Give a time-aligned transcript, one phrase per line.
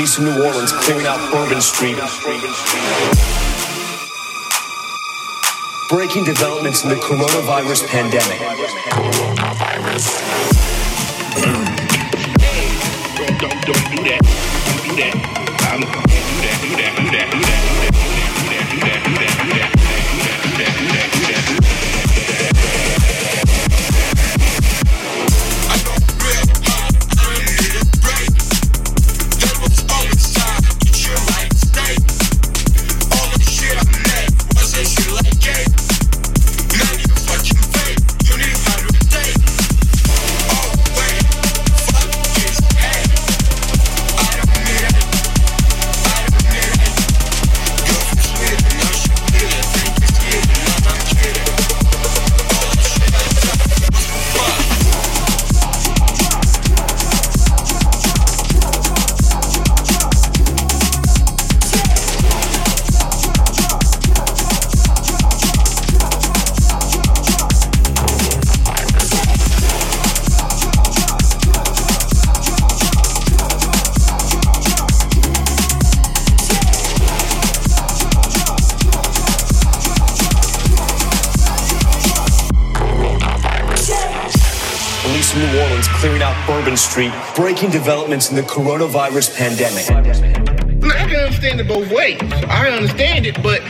[0.00, 1.98] Police in New Orleans clearing out Bourbon Street.
[5.90, 8.40] Breaking developments in the coronavirus pandemic.
[13.40, 14.20] Don't, don't do that.
[14.64, 15.14] Don't do that.
[15.70, 17.59] Um, do that, do that, do that, do that.
[87.40, 89.88] Breaking developments in the coronavirus pandemic.
[89.88, 92.20] I can understand it both ways.
[92.20, 93.62] I understand it, but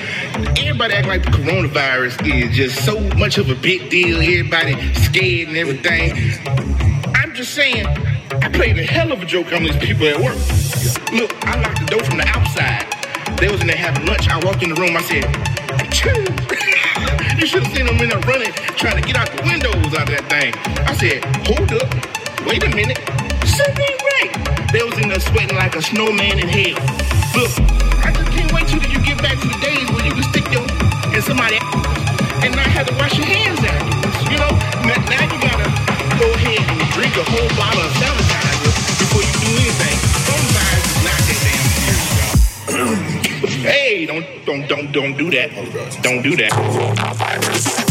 [0.59, 4.17] everybody act like the coronavirus is just so much of a big deal.
[4.17, 6.19] Everybody scared and everything.
[7.15, 10.35] I'm just saying, I played a hell of a joke on these people at work.
[11.13, 12.91] Look, I locked the door from the outside.
[13.39, 14.29] They was in there having lunch.
[14.29, 14.97] I walked in the room.
[14.97, 15.25] I said,
[17.39, 20.11] you should have seen them in there running, trying to get out the windows out
[20.11, 20.55] of that thing.
[20.89, 22.21] I said, hold up.
[22.47, 22.99] Wait a minute.
[23.61, 24.33] Something ain't right.
[24.73, 26.81] They was in there sweating like a snowman in hell.
[27.37, 27.53] Look,
[28.01, 30.49] I just can't wait till you get back to the days where you can stick
[30.49, 30.65] your
[31.13, 31.61] in somebody
[32.41, 34.17] and not have to wash your hands afterwards.
[34.33, 34.53] You know,
[35.13, 35.69] now you gotta
[36.17, 39.97] go ahead and drink a whole bottle of sanitizer before you do anything.
[40.25, 43.69] Coronavirus is not that damn serious, y'all.
[43.77, 45.53] hey, don't don't don't don't do that.
[45.53, 47.90] Oh, don't do that.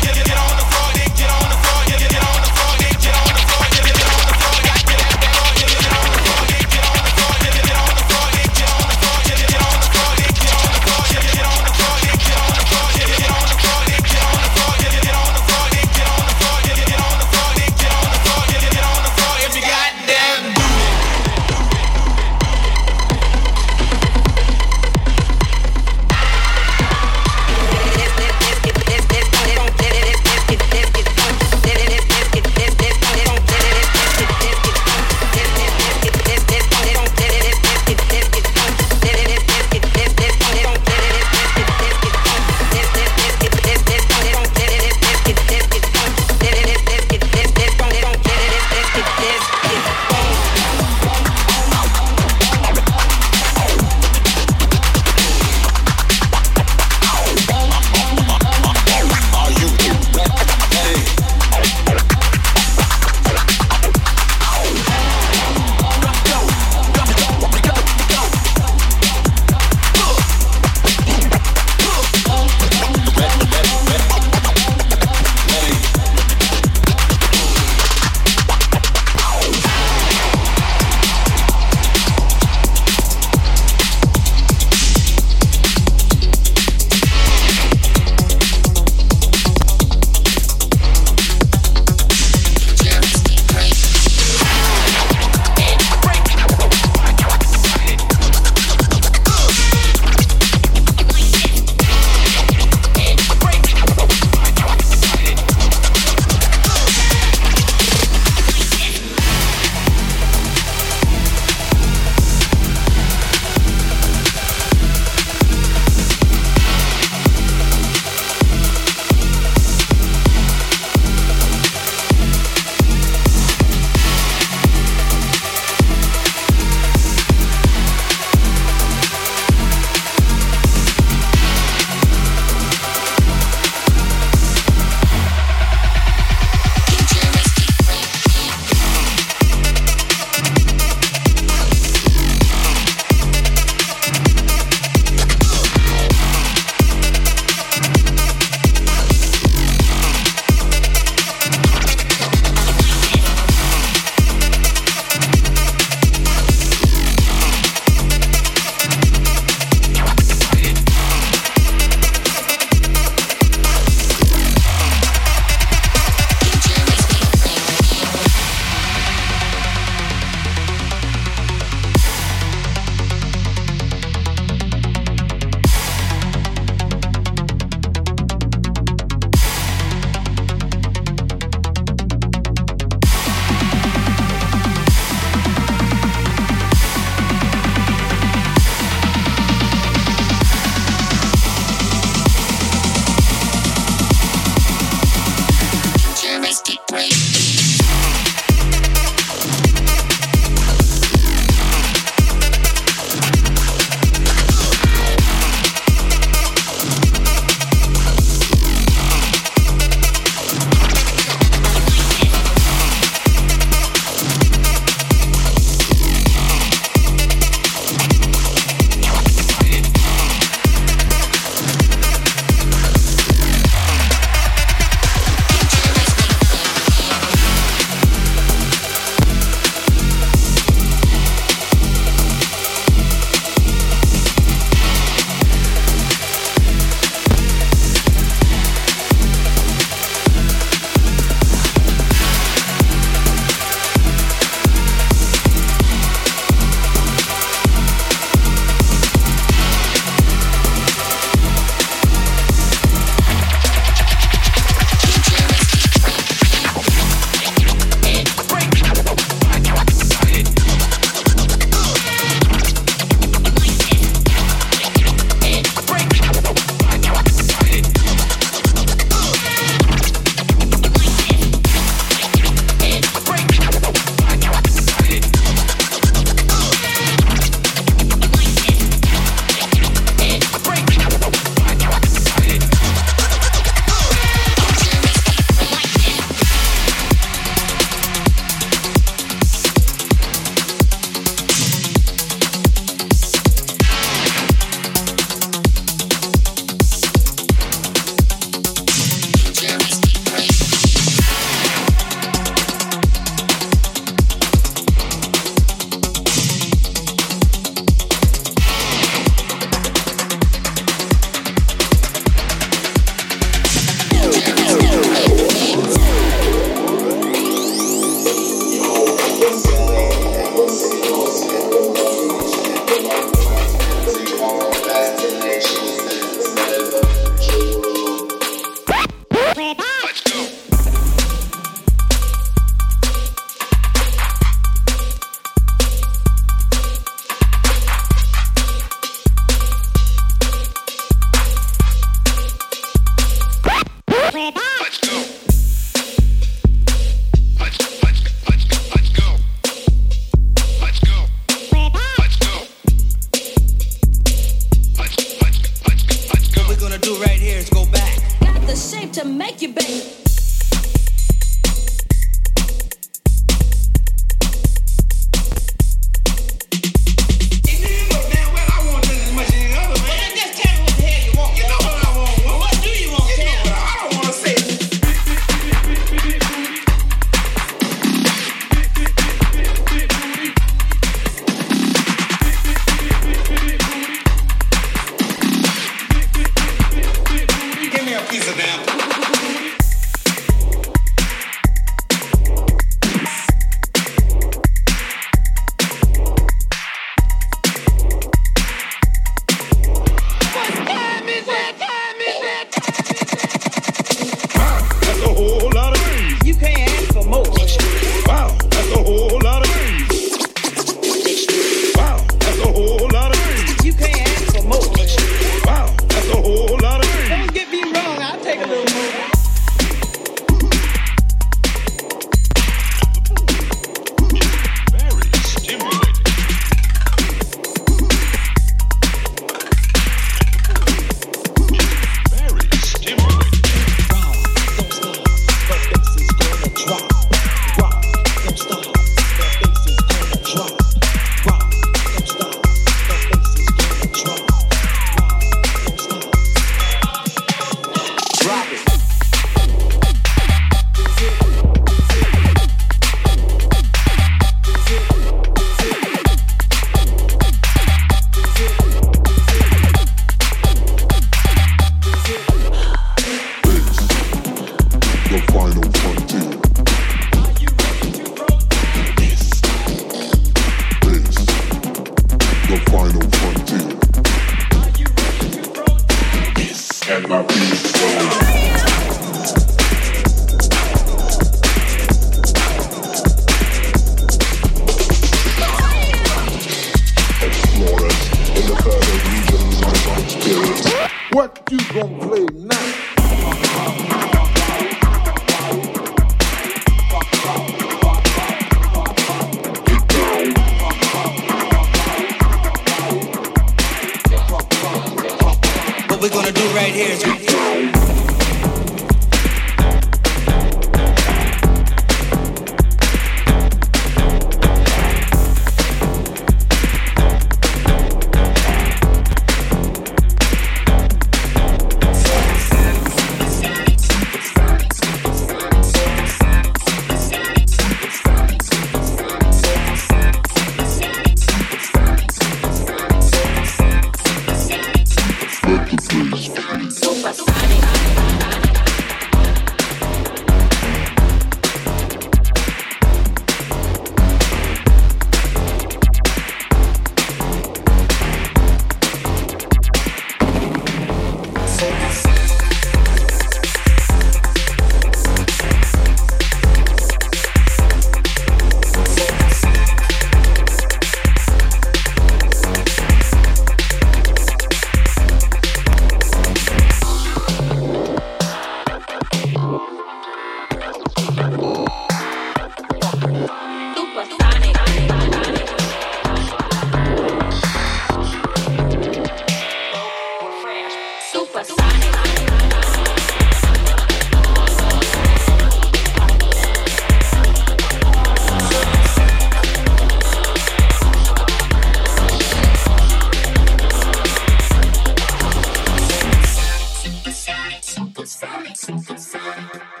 [598.31, 600.00] Sonic, Sonic, Sonic.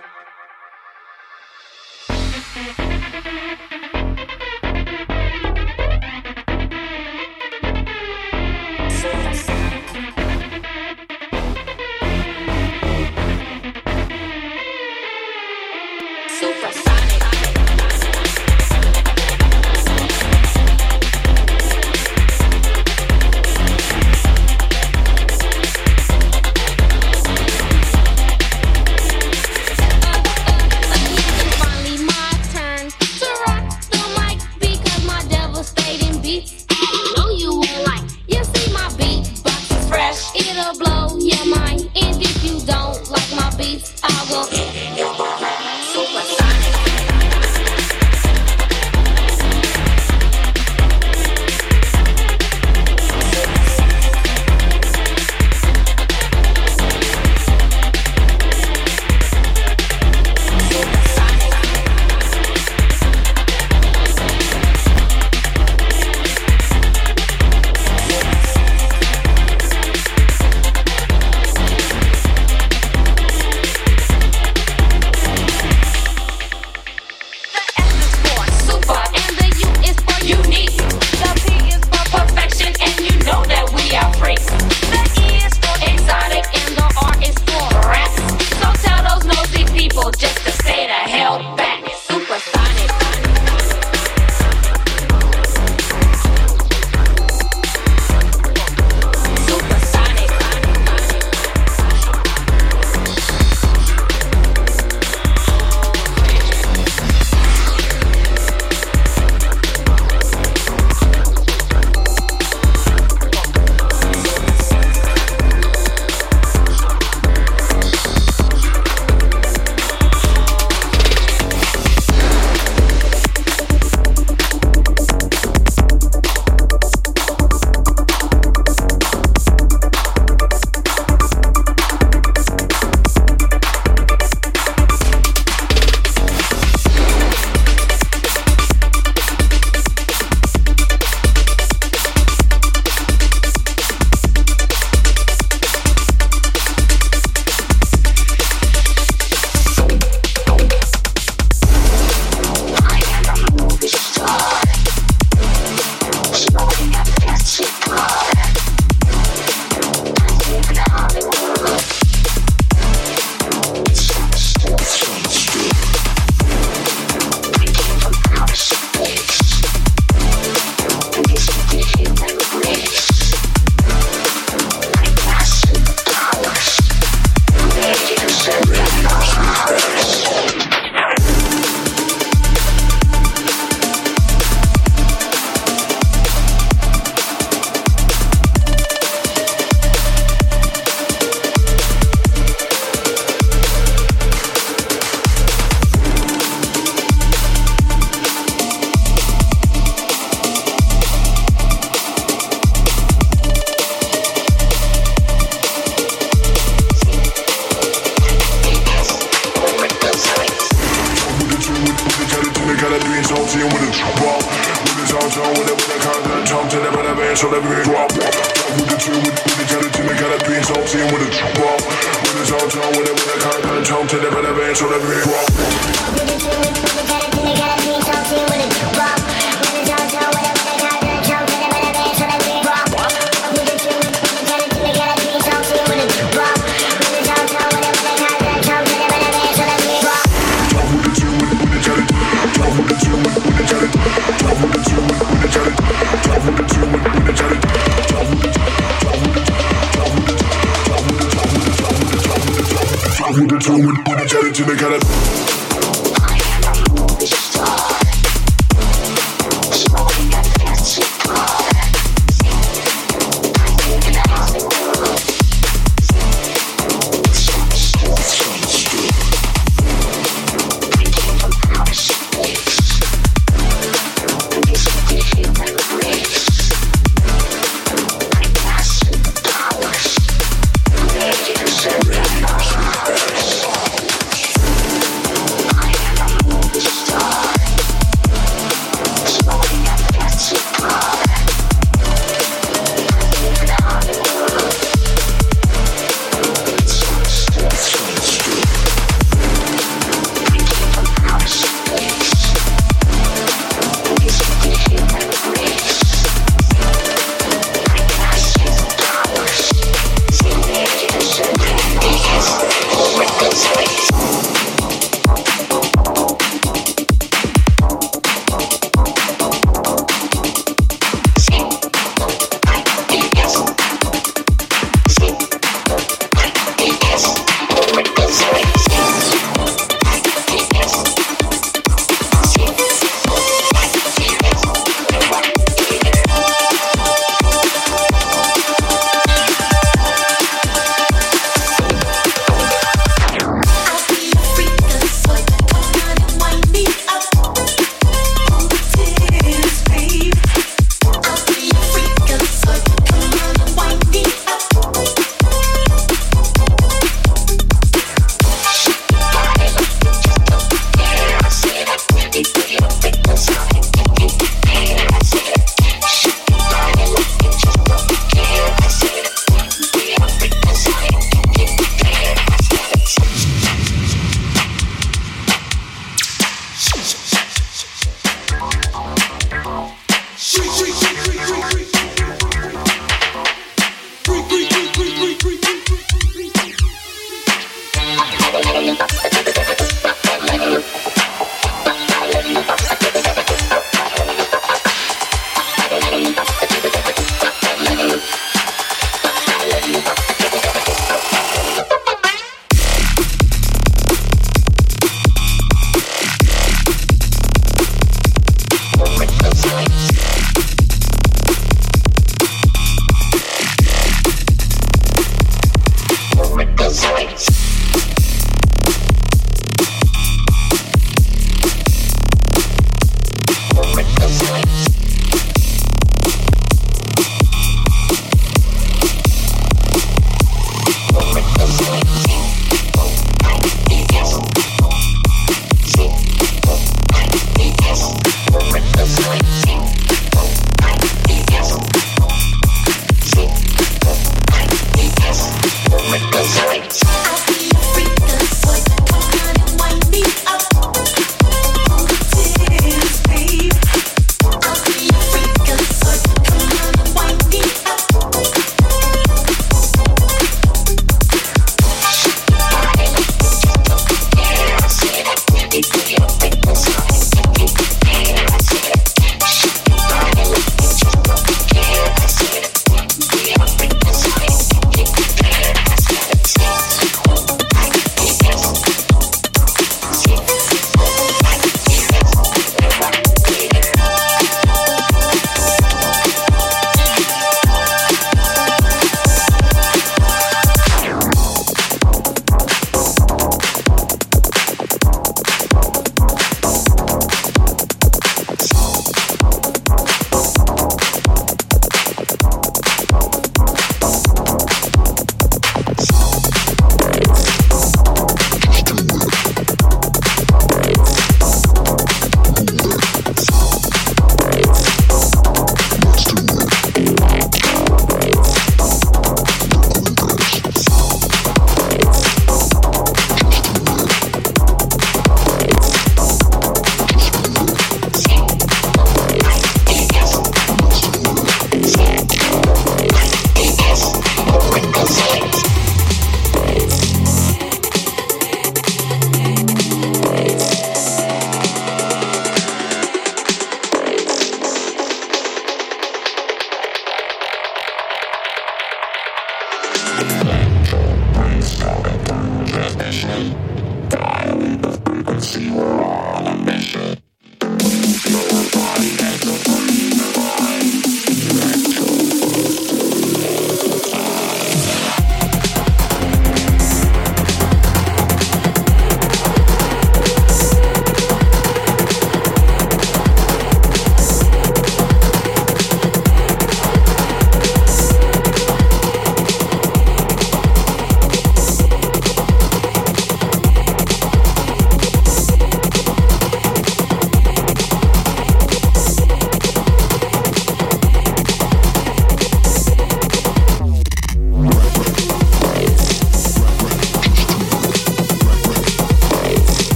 [254.51, 255.40] The to make out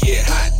[0.00, 0.52] get hot.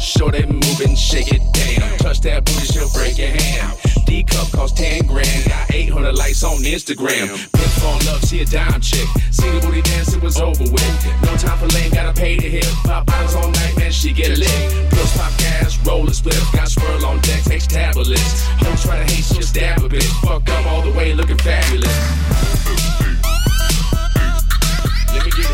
[0.00, 1.98] Show that move and shake it down.
[1.98, 3.78] Touch that booty, she'll break your hand.
[4.06, 5.48] D cup costs 10 grand.
[5.48, 7.28] Got 800 likes on Instagram.
[7.52, 9.08] Pink phone up, see a dime chick.
[9.30, 11.22] See the booty dance, it was over with.
[11.22, 12.68] No time for lame, gotta pay to hit.
[12.84, 14.90] Pop bottles all night, man, she get lit.
[14.90, 16.38] Plus pop gas, roll a split.
[16.52, 18.46] Got swirl on deck, takes tablets.
[18.60, 20.10] Hoes try to hate, she'll stab a bitch.
[20.22, 21.88] Fuck up all the way, looking fabulous.
[25.14, 25.53] Let me get it.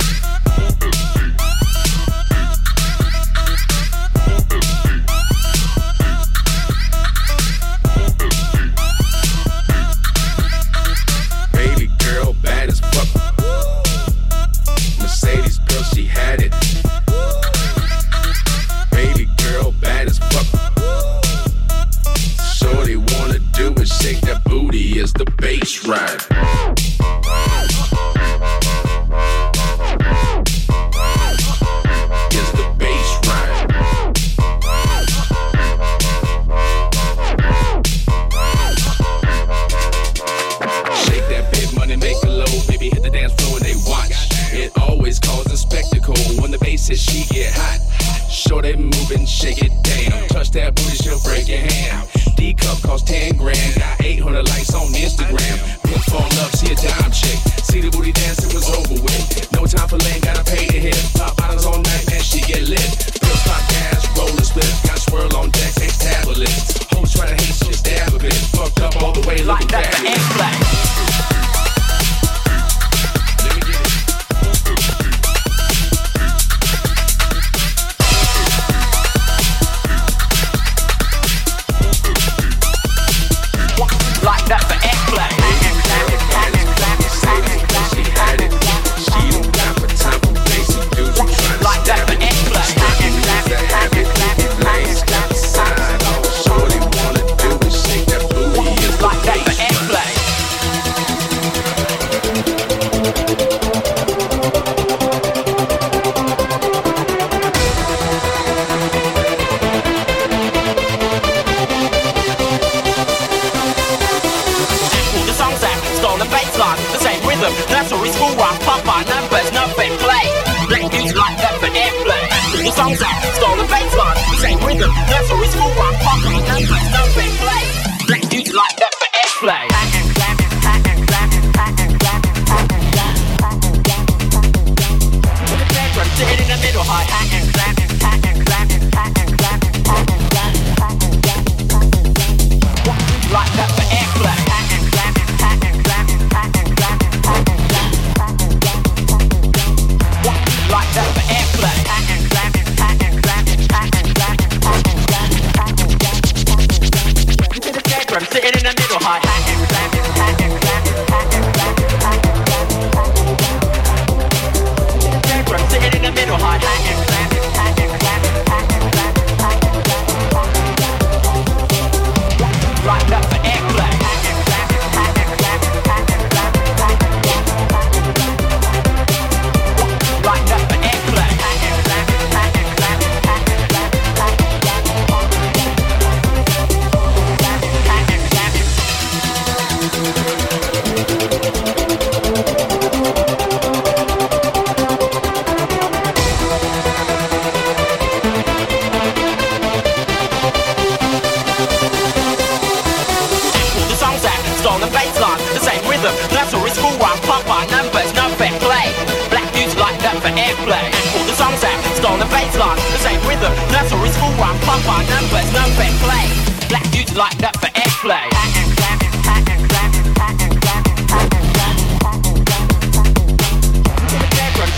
[206.71, 208.95] It's cool, I'm proper, numbers, no fair play.
[209.27, 210.87] Black dudes like that for airplay.
[211.19, 213.51] All the songs out, stole the baseline, the same rhythm.
[213.75, 214.55] Nursery school, I'm
[214.87, 216.31] our numbers, no fair play.
[216.71, 218.23] Black dudes like that for airplay.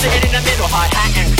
[0.00, 1.31] Sitting in the middle, high hat and